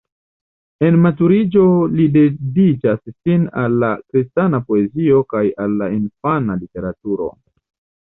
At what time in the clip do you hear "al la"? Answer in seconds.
3.67-3.93, 5.67-5.95